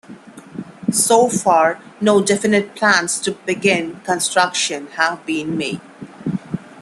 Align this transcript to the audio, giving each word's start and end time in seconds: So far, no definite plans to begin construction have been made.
So 0.91 1.29
far, 1.29 1.79
no 2.01 2.23
definite 2.25 2.73
plans 2.73 3.19
to 3.19 3.33
begin 3.45 3.99
construction 4.01 4.87
have 4.95 5.23
been 5.27 5.55
made. 5.59 5.79